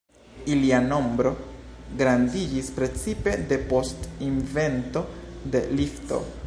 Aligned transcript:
Ilia 0.53 0.77
nombro 0.85 1.33
grandiĝis 1.99 2.73
precipe 2.79 3.37
depost 3.53 4.09
invento 4.31 5.07
de 5.57 5.65
lifto. 5.81 6.25